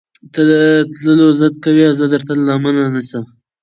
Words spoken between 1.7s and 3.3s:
اؤ زۀ درته لمنه نيسم